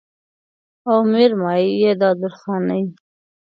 او 0.87 0.97
مېرمايي 1.11 1.71
يې 1.81 1.91
د 2.01 2.03
درخانۍ 2.21 2.83